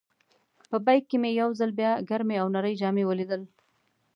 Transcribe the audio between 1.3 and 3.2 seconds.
یو ځل بیا ګرمې او نرۍ جامې